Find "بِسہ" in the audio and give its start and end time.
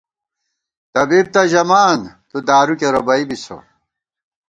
3.29-3.57